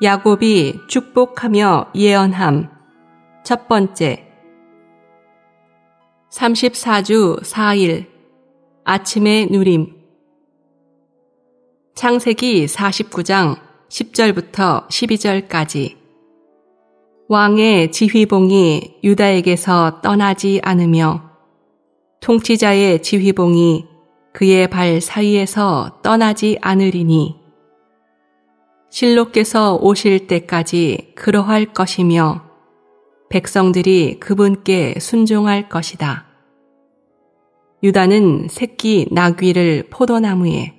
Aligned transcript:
야곱이 0.00 0.82
축복하며 0.86 1.90
예언함. 1.96 2.70
첫 3.44 3.66
번째. 3.66 4.28
34주 6.30 7.42
4일. 7.42 8.06
아침의 8.84 9.48
누림. 9.50 9.96
창세기 11.96 12.66
49장 12.66 13.56
10절부터 13.88 14.86
12절까지. 14.86 15.96
왕의 17.28 17.90
지휘봉이 17.90 19.00
유다에게서 19.02 20.00
떠나지 20.00 20.60
않으며 20.62 21.28
통치자의 22.20 23.02
지휘봉이 23.02 23.84
그의 24.32 24.70
발 24.70 25.00
사이에서 25.00 25.98
떠나지 26.04 26.56
않으리니 26.60 27.47
실로께서 28.90 29.76
오실 29.76 30.26
때까지 30.26 31.12
그러할 31.14 31.72
것이며 31.72 32.42
백성들이 33.28 34.18
그분께 34.20 34.94
순종할 34.98 35.68
것이다. 35.68 36.26
유다는 37.82 38.48
새끼 38.50 39.06
나귀를 39.10 39.88
포도나무에 39.90 40.74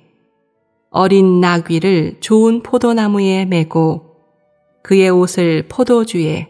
어린 0.90 1.40
나귀를 1.40 2.16
좋은 2.20 2.62
포도나무에 2.62 3.46
메고 3.46 4.16
그의 4.82 5.08
옷을 5.10 5.66
포도주에 5.68 6.48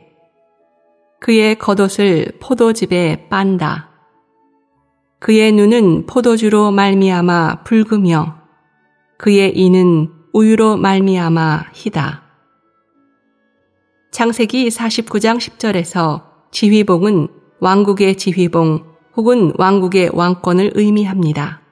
그의 1.21 1.59
겉옷을 1.59 2.39
포도즙에 2.41 3.29
빤다. 3.29 3.91
그의 5.19 5.53
눈은 5.53 6.07
포도주로 6.07 6.71
말미암아 6.71 7.65
붉으며 7.65 8.39
그의 9.19 9.55
이는 9.55 10.20
우유로 10.33 10.77
말미암아 10.77 11.71
희다. 11.75 12.23
창세기 14.13 14.69
49장 14.69 15.39
10절에서 15.39 16.23
지휘봉은 16.53 17.29
왕국의 17.59 18.17
지휘봉 18.17 18.85
혹은 19.17 19.53
왕국의 19.59 20.11
왕권을 20.13 20.73
의미합니다. 20.75 21.63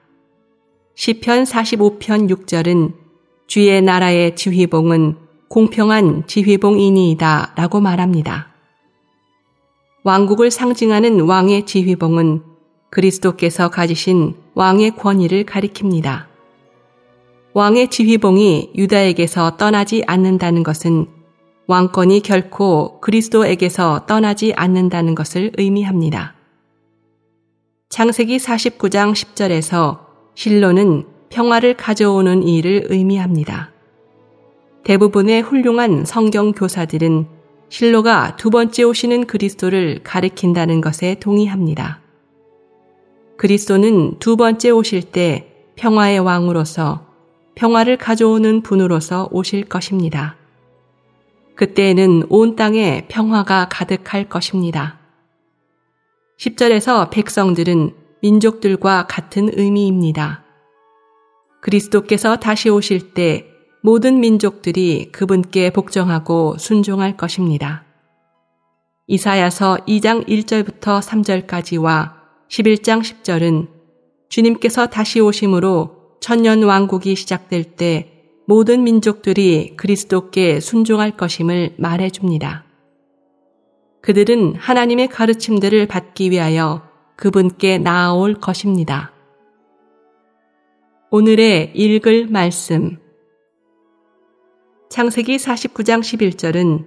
시편 0.95 1.45
45편 1.45 2.29
6절은 2.29 2.95
주의 3.47 3.81
나라의 3.81 4.35
지휘봉은 4.35 5.15
공평한 5.47 6.27
지휘봉이니이다 6.27 7.53
라고 7.55 7.79
말합니다. 7.79 8.49
왕국을 10.03 10.51
상징하는 10.51 11.21
왕의 11.21 11.65
지휘봉은 11.65 12.43
그리스도께서 12.89 13.69
가지신 13.69 14.35
왕의 14.53 14.97
권위를 14.97 15.45
가리킵니다. 15.45 16.28
왕의 17.53 17.89
지휘봉이 17.89 18.73
유다에게서 18.75 19.57
떠나지 19.57 20.03
않는다는 20.05 20.61
것은 20.63 21.07
왕권이 21.65 22.21
결코 22.21 22.99
그리스도에게서 22.99 24.05
떠나지 24.07 24.53
않는다는 24.55 25.15
것을 25.15 25.51
의미합니다. 25.57 26.35
창세기 27.89 28.37
49장 28.37 29.13
10절에서 29.13 29.99
실로는 30.35 31.05
평화를 31.29 31.75
가져오는 31.75 32.43
일을 32.43 32.85
의미합니다. 32.89 33.71
대부분의 34.83 35.41
훌륭한 35.41 36.05
성경 36.05 36.51
교사들은 36.51 37.27
실로가 37.69 38.35
두 38.35 38.49
번째 38.49 38.83
오시는 38.83 39.25
그리스도를 39.25 40.01
가리킨다는 40.03 40.81
것에 40.81 41.15
동의합니다. 41.19 42.01
그리스도는 43.37 44.19
두 44.19 44.37
번째 44.37 44.69
오실 44.71 45.01
때 45.01 45.51
평화의 45.75 46.19
왕으로서 46.19 47.08
평화를 47.55 47.97
가져오는 47.97 48.61
분으로서 48.61 49.27
오실 49.31 49.65
것입니다. 49.65 50.35
그때에는 51.55 52.23
온 52.29 52.55
땅에 52.55 53.05
평화가 53.09 53.67
가득할 53.69 54.29
것입니다. 54.29 54.99
10절에서 56.39 57.09
백성들은 57.09 57.93
민족들과 58.21 59.07
같은 59.07 59.49
의미입니다. 59.53 60.45
그리스도께서 61.61 62.37
다시 62.37 62.69
오실 62.69 63.13
때 63.13 63.47
모든 63.81 64.19
민족들이 64.19 65.11
그분께 65.11 65.71
복종하고 65.71 66.57
순종할 66.57 67.17
것입니다. 67.17 67.83
이사야서 69.07 69.79
2장 69.87 70.27
1절부터 70.27 71.01
3절까지와 71.01 72.13
11장 72.49 73.01
10절은 73.01 73.67
주님께서 74.29 74.87
다시 74.87 75.19
오심으로 75.19 75.98
천년 76.19 76.63
왕국이 76.63 77.15
시작될 77.15 77.63
때 77.75 78.19
모든 78.45 78.83
민족들이 78.83 79.75
그리스도께 79.77 80.59
순종할 80.59 81.15
것임을 81.15 81.75
말해 81.77 82.09
줍니다. 82.09 82.65
그들은 84.01 84.55
하나님의 84.55 85.09
가르침들을 85.09 85.87
받기 85.87 86.31
위하여 86.31 86.81
그분께 87.15 87.77
나아올 87.77 88.35
것입니다. 88.35 89.11
오늘의 91.11 91.73
읽을 91.75 92.27
말씀. 92.27 92.97
창세기 94.89 95.37
49장 95.37 95.99
11절은 96.01 96.85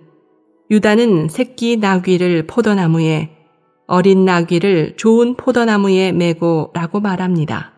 유다는 0.71 1.29
새끼 1.29 1.77
나귀를 1.77 2.47
포도나무에 2.47 3.31
어린 3.87 4.25
나귀를 4.25 4.97
좋은 4.97 5.37
포도나무에 5.37 6.13
메고 6.13 6.71
라고 6.73 6.99
말합니다. 6.99 7.72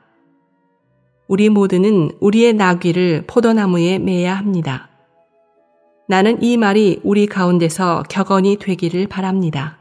우리 1.27 1.49
모두는 1.49 2.13
우리의 2.21 2.53
나귀를 2.53 3.25
포도나무에 3.27 3.99
매야 3.99 4.35
합니다. 4.35 4.91
나는 6.07 6.43
이 6.43 6.57
말이 6.59 7.01
우리 7.03 7.27
가운데서 7.27 8.05
격언이 8.11 8.59
되기를 8.59 9.07
바랍니다. 9.07 9.79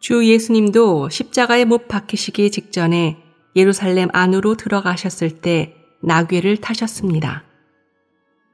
주 0.00 0.26
예수님도 0.26 1.10
십자가에 1.10 1.64
못 1.64 1.86
박히시기 1.86 2.50
직전에 2.50 3.18
예루살렘 3.54 4.08
안으로 4.12 4.56
들어가셨을 4.56 5.40
때 5.40 5.76
나귀를 6.02 6.56
타셨습니다. 6.56 7.44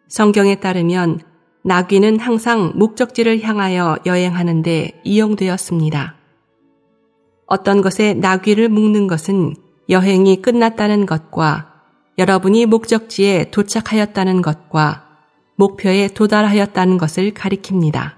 성경에 0.08 0.56
따르면 0.56 1.20
나귀는 1.64 2.18
항상 2.20 2.72
목적지를 2.74 3.42
향하여 3.42 3.96
여행하는데 4.04 5.00
이용되었습니다. 5.04 6.16
어떤 7.46 7.80
것에 7.80 8.12
나귀를 8.12 8.68
묶는 8.68 9.06
것은 9.06 9.54
여행이 9.88 10.42
끝났다는 10.42 11.06
것과 11.06 11.72
여러분이 12.18 12.66
목적지에 12.66 13.50
도착하였다는 13.50 14.42
것과 14.42 15.06
목표에 15.56 16.08
도달하였다는 16.08 16.98
것을 16.98 17.32
가리킵니다. 17.32 18.12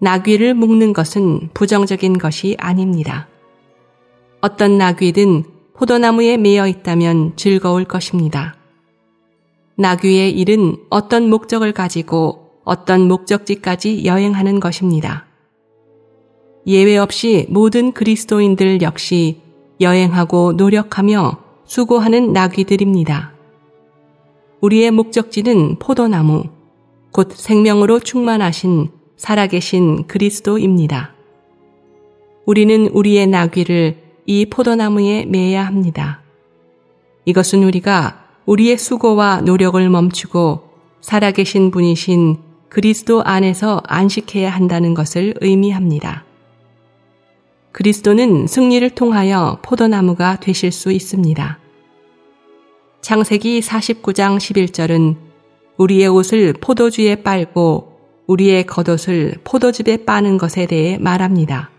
나귀를 0.00 0.54
묶는 0.54 0.92
것은 0.92 1.50
부정적인 1.52 2.18
것이 2.18 2.56
아닙니다. 2.58 3.28
어떤 4.40 4.78
나귀든 4.78 5.44
포도나무에 5.74 6.36
매여 6.36 6.66
있다면 6.66 7.36
즐거울 7.36 7.84
것입니다. 7.84 8.56
나귀의 9.76 10.32
일은 10.32 10.76
어떤 10.88 11.28
목적을 11.28 11.72
가지고 11.72 12.50
어떤 12.64 13.08
목적지까지 13.08 14.04
여행하는 14.04 14.60
것입니다. 14.60 15.26
예외 16.66 16.96
없이 16.96 17.46
모든 17.48 17.92
그리스도인들 17.92 18.82
역시 18.82 19.40
여행하고 19.80 20.52
노력하며 20.52 21.38
수고하는 21.64 22.32
나귀들입니다. 22.32 23.32
우리의 24.60 24.90
목적지는 24.90 25.78
포도나무, 25.78 26.44
곧 27.12 27.32
생명으로 27.32 28.00
충만하신 28.00 28.90
살아계신 29.16 30.06
그리스도입니다. 30.06 31.14
우리는 32.44 32.88
우리의 32.88 33.26
나귀를 33.26 34.02
이 34.26 34.46
포도나무에 34.46 35.24
매야 35.26 35.66
합니다. 35.66 36.20
이것은 37.24 37.64
우리가 37.64 38.24
우리의 38.46 38.76
수고와 38.78 39.40
노력을 39.42 39.88
멈추고 39.88 40.70
살아계신 41.00 41.70
분이신 41.70 42.38
그리스도 42.68 43.22
안에서 43.22 43.82
안식해야 43.86 44.50
한다는 44.50 44.94
것을 44.94 45.34
의미합니다. 45.40 46.24
그리스도는 47.72 48.46
승리를 48.46 48.90
통하여 48.90 49.58
포도나무가 49.62 50.38
되실 50.40 50.72
수 50.72 50.90
있습니다. 50.90 51.58
창세기 53.00 53.60
49장 53.60 54.38
11절은 54.38 55.16
우리의 55.76 56.08
옷을 56.08 56.52
포도주에 56.52 57.22
빨고 57.22 57.92
우리의 58.26 58.66
겉옷을 58.66 59.38
포도즙에 59.44 60.04
빠는 60.04 60.36
것에 60.36 60.66
대해 60.66 60.98
말합니다. 60.98 61.70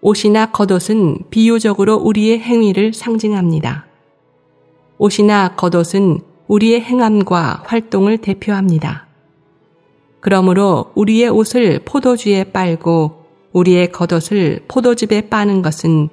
옷이나 0.00 0.52
겉옷은 0.52 1.24
비유적으로 1.30 1.96
우리의 1.96 2.38
행위를 2.38 2.92
상징합니다. 2.92 3.86
옷이나 4.98 5.56
겉옷은 5.56 6.20
우리의 6.46 6.80
행함과 6.80 7.64
활동을 7.66 8.18
대표합니다. 8.18 9.08
그러므로 10.20 10.92
우리의 10.94 11.28
옷을 11.28 11.80
포도주에 11.84 12.44
빨고 12.44 13.17
우리의 13.58 13.90
겉옷을 13.90 14.60
포도즙에 14.68 15.28
빠는 15.28 15.62
것은 15.62 16.08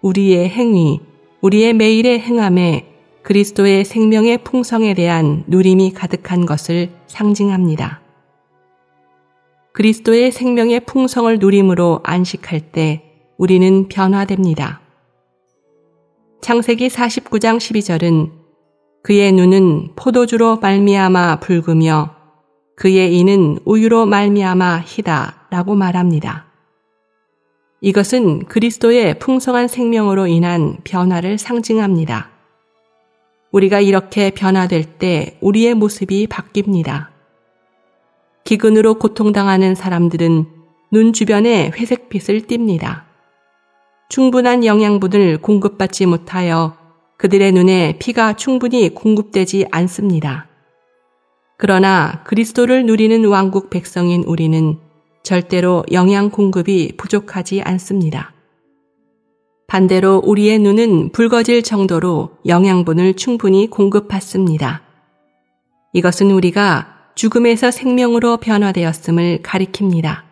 우리의 0.00 0.48
행위, 0.48 1.00
우리의 1.42 1.74
매일의 1.74 2.20
행함에 2.20 2.86
그리스도의 3.22 3.84
생명의 3.84 4.38
풍성에 4.44 4.94
대한 4.94 5.44
누림이 5.46 5.92
가득한 5.92 6.46
것을 6.46 6.90
상징합니다. 7.06 8.00
그리스도의 9.72 10.32
생명의 10.32 10.80
풍성을 10.86 11.38
누림으로 11.38 12.00
안식할 12.02 12.72
때 12.72 13.02
우리는 13.36 13.88
변화됩니다. 13.88 14.80
창세기 16.40 16.88
49장 16.88 17.58
12절은 17.58 18.30
그의 19.02 19.32
눈은 19.32 19.90
포도주로 19.96 20.56
말미암아 20.56 21.40
붉으며 21.40 22.14
그의 22.76 23.18
이는 23.18 23.58
우유로 23.64 24.06
말미암아 24.06 24.82
희다라고 24.86 25.74
말합니다. 25.74 26.46
이것은 27.80 28.46
그리스도의 28.46 29.18
풍성한 29.18 29.68
생명으로 29.68 30.26
인한 30.26 30.78
변화를 30.84 31.38
상징합니다. 31.38 32.30
우리가 33.52 33.80
이렇게 33.80 34.30
변화될 34.30 34.84
때 34.98 35.38
우리의 35.40 35.74
모습이 35.74 36.26
바뀝니다. 36.26 37.08
기근으로 38.44 38.94
고통당하는 38.94 39.74
사람들은 39.74 40.46
눈 40.90 41.12
주변에 41.12 41.70
회색빛을 41.74 42.42
띱니다. 42.42 43.04
충분한 44.08 44.64
영양분을 44.64 45.38
공급받지 45.38 46.06
못하여 46.06 46.76
그들의 47.18 47.52
눈에 47.52 47.96
피가 47.98 48.34
충분히 48.34 48.94
공급되지 48.94 49.66
않습니다. 49.70 50.46
그러나 51.58 52.22
그리스도를 52.24 52.86
누리는 52.86 53.24
왕국 53.24 53.70
백성인 53.70 54.22
우리는 54.24 54.78
절대로 55.26 55.84
영양 55.90 56.30
공급이 56.30 56.92
부족하지 56.96 57.60
않습니다. 57.60 58.32
반대로 59.66 60.22
우리의 60.24 60.60
눈은 60.60 61.10
붉어질 61.10 61.64
정도로 61.64 62.38
영양분을 62.46 63.14
충분히 63.14 63.68
공급받습니다. 63.68 64.82
이것은 65.94 66.30
우리가 66.30 67.10
죽음에서 67.16 67.72
생명으로 67.72 68.36
변화되었음을 68.36 69.40
가리킵니다. 69.42 70.22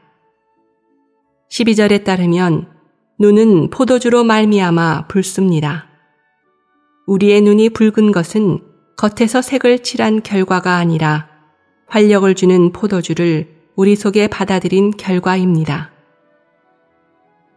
12절에 1.50 2.04
따르면 2.04 2.68
눈은 3.18 3.70
포도주로 3.70 4.22
말미암아 4.22 5.08
붉습니다. 5.08 5.88
우리의 7.08 7.40
눈이 7.40 7.70
붉은 7.70 8.12
것은 8.12 8.60
겉에서 8.96 9.42
색을 9.42 9.80
칠한 9.80 10.22
결과가 10.22 10.76
아니라 10.76 11.26
활력을 11.88 12.36
주는 12.36 12.70
포도주를 12.70 13.53
우리 13.76 13.96
속에 13.96 14.28
받아들인 14.28 14.92
결과입니다. 14.92 15.90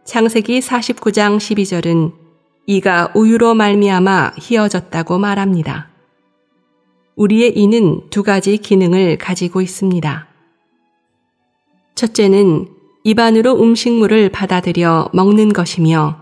창세기 0.04 0.58
49장 0.58 1.36
12절은 1.36 2.12
이가 2.66 3.12
우유로 3.14 3.54
말미암아 3.54 4.32
희어졌다고 4.36 5.18
말합니다. 5.18 5.90
우리의 7.14 7.56
이는 7.56 8.00
두 8.10 8.24
가지 8.24 8.56
기능을 8.56 9.18
가지고 9.18 9.60
있습니다. 9.60 10.26
첫째는 11.94 12.68
입안으로 13.04 13.62
음식물을 13.62 14.30
받아들여 14.30 15.10
먹는 15.12 15.52
것이며 15.52 16.20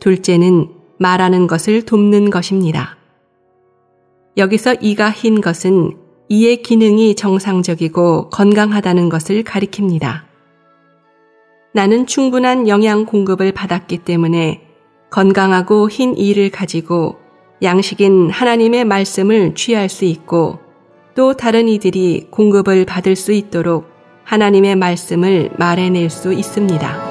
둘째는 0.00 0.68
말하는 0.98 1.46
것을 1.46 1.82
돕는 1.82 2.30
것입니다. 2.30 2.96
여기서 4.36 4.74
이가 4.80 5.12
흰 5.12 5.40
것은 5.40 5.96
이의 6.30 6.62
기능이 6.62 7.14
정상적이고 7.14 8.28
건강하다는 8.30 9.08
것을 9.08 9.44
가리킵니다. 9.44 10.22
나는 11.72 12.06
충분한 12.06 12.68
영양 12.68 13.06
공급을 13.06 13.52
받았기 13.52 13.98
때문에 13.98 14.62
건강하고 15.10 15.88
흰 15.88 16.16
이를 16.16 16.50
가지고 16.50 17.16
양식인 17.62 18.30
하나님의 18.30 18.84
말씀을 18.84 19.54
취할 19.54 19.88
수 19.88 20.04
있고 20.04 20.58
또 21.14 21.34
다른 21.34 21.66
이들이 21.66 22.28
공급을 22.30 22.84
받을 22.84 23.16
수 23.16 23.32
있도록 23.32 23.88
하나님의 24.24 24.76
말씀을 24.76 25.50
말해낼 25.56 26.10
수 26.10 26.32
있습니다. 26.34 27.07